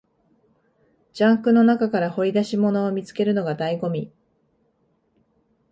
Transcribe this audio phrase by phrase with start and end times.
[1.13, 4.11] ジャンクの中から掘り出し物を見つけるのが醍醐味